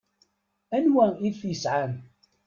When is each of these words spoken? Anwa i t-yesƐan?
Anwa 0.75 1.07
i 1.25 1.27
t-yesƐan? 1.39 1.93